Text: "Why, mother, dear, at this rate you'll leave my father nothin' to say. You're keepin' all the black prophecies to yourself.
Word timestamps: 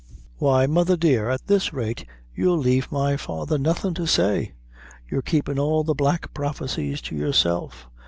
"Why, 0.37 0.65
mother, 0.65 0.97
dear, 0.97 1.29
at 1.29 1.45
this 1.45 1.73
rate 1.73 2.05
you'll 2.33 2.57
leave 2.57 2.91
my 2.91 3.17
father 3.17 3.59
nothin' 3.59 3.93
to 3.93 4.07
say. 4.07 4.53
You're 5.07 5.21
keepin' 5.21 5.59
all 5.59 5.83
the 5.83 5.93
black 5.93 6.33
prophecies 6.33 7.01
to 7.01 7.15
yourself. 7.15 7.87